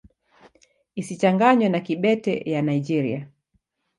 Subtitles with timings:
[1.01, 3.21] Isichanganywe na Kibete ya Nigeria.